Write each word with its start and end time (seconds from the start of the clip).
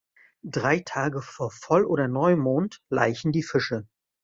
Drei 0.41 0.79
Tage 0.79 1.21
vor 1.21 1.51
Voll- 1.51 1.85
oder 1.85 2.07
Neumond 2.07 2.81
laichen 2.89 3.31
die 3.31 3.43
Fische. 3.43 3.85